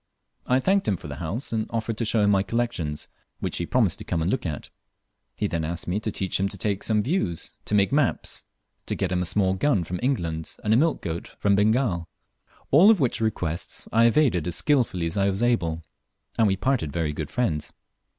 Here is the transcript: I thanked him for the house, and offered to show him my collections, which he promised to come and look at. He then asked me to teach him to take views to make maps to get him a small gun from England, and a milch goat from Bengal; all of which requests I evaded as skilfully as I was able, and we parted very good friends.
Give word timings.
I 0.47 0.59
thanked 0.59 0.87
him 0.87 0.97
for 0.97 1.07
the 1.07 1.17
house, 1.17 1.53
and 1.53 1.67
offered 1.69 1.95
to 1.97 2.05
show 2.05 2.23
him 2.23 2.31
my 2.31 2.41
collections, 2.41 3.07
which 3.39 3.57
he 3.57 3.67
promised 3.67 3.99
to 3.99 4.03
come 4.03 4.19
and 4.23 4.31
look 4.31 4.47
at. 4.47 4.71
He 5.35 5.45
then 5.45 5.63
asked 5.63 5.87
me 5.87 5.99
to 5.99 6.11
teach 6.11 6.39
him 6.39 6.49
to 6.49 6.57
take 6.57 6.83
views 6.83 7.51
to 7.65 7.75
make 7.75 7.91
maps 7.91 8.43
to 8.87 8.95
get 8.95 9.11
him 9.11 9.21
a 9.21 9.25
small 9.27 9.53
gun 9.53 9.83
from 9.83 9.99
England, 10.01 10.55
and 10.63 10.73
a 10.73 10.75
milch 10.75 11.01
goat 11.01 11.27
from 11.37 11.53
Bengal; 11.53 12.07
all 12.71 12.89
of 12.89 12.99
which 12.99 13.21
requests 13.21 13.87
I 13.91 14.05
evaded 14.05 14.47
as 14.47 14.55
skilfully 14.55 15.05
as 15.05 15.17
I 15.17 15.29
was 15.29 15.43
able, 15.43 15.83
and 16.35 16.47
we 16.47 16.55
parted 16.57 16.91
very 16.91 17.13
good 17.13 17.29
friends. 17.29 17.71